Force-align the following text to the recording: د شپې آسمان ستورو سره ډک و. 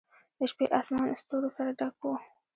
د 0.37 0.39
شپې 0.51 0.65
آسمان 0.79 1.07
ستورو 1.21 1.49
سره 1.57 1.69
ډک 1.79 1.95
و. 2.03 2.13